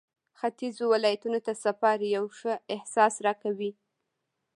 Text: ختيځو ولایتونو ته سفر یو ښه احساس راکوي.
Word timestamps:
ختيځو 0.39 0.85
ولایتونو 0.93 1.39
ته 1.45 1.53
سفر 1.63 1.97
یو 2.15 2.25
ښه 2.37 2.53
احساس 2.75 3.13
راکوي. 3.25 3.71